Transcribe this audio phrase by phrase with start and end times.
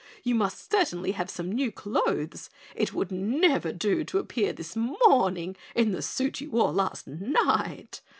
[0.23, 2.49] You must certainly have some new clothes.
[2.75, 8.01] It would never do to appear this morning in the suit you wore last night.